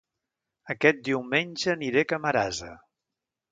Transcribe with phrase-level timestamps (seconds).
[0.73, 2.73] Aquest diumenge aniré a Camarasa